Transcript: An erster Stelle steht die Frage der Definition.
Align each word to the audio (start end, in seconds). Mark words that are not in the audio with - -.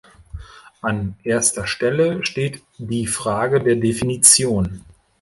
An 0.81 1.13
erster 1.23 1.67
Stelle 1.67 2.25
steht 2.25 2.63
die 2.79 3.05
Frage 3.05 3.61
der 3.63 3.75
Definition. 3.75 4.81